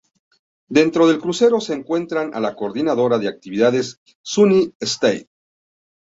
Dentro 0.67 1.05
del 1.07 1.19
crucero, 1.19 1.59
se 1.59 1.75
encuentran 1.75 2.33
a 2.33 2.39
la 2.39 2.55
coordinadora 2.55 3.19
de 3.19 3.27
actividades 3.27 4.01
Sunny 4.23 4.73
St. 4.79 5.27